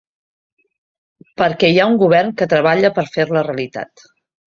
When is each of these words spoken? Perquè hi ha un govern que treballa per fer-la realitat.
Perquè 1.41 1.69
hi 1.73 1.77
ha 1.83 1.85
un 1.89 1.97
govern 2.03 2.31
que 2.39 2.47
treballa 2.55 2.91
per 2.97 3.05
fer-la 3.17 3.45
realitat. 3.49 4.05